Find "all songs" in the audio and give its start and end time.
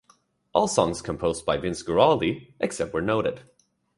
0.51-0.99